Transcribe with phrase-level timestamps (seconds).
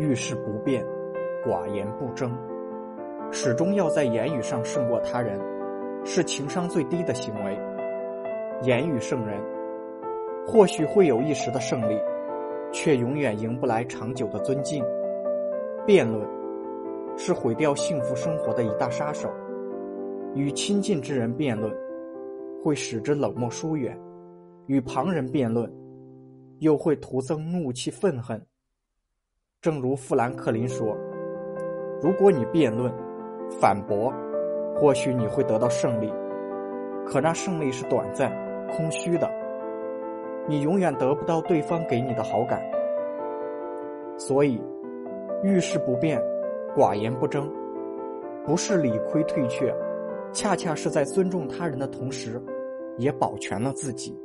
[0.00, 0.82] 遇事不辩，
[1.44, 2.34] 寡言不争，
[3.30, 5.38] 始终要在言语上胜过他人，
[6.06, 7.58] 是情商最低的行为。
[8.62, 9.38] 言语胜人，
[10.46, 12.00] 或许会有一时的胜利，
[12.72, 14.82] 却永远赢不来长久的尊敬。
[15.84, 16.26] 辩论，
[17.18, 19.30] 是毁掉幸福生活的一大杀手。
[20.34, 21.70] 与亲近之人辩论，
[22.64, 23.94] 会使之冷漠疏远；
[24.66, 25.70] 与旁人辩论，
[26.60, 28.40] 又会徒增怒气愤恨。
[29.62, 30.96] 正如富兰克林说
[32.00, 32.90] ：“如果你辩论、
[33.60, 34.10] 反驳，
[34.74, 36.10] 或许你会得到胜利，
[37.04, 38.32] 可那胜利是短暂、
[38.70, 39.30] 空虚的，
[40.48, 42.58] 你永远得不到对方给你的好感。
[44.16, 44.58] 所以，
[45.42, 46.18] 遇事不辩，
[46.74, 47.46] 寡言不争，
[48.46, 49.70] 不是理亏退却。”
[50.32, 52.40] 恰恰是在尊重他人的同时，
[52.96, 54.16] 也保全了自己。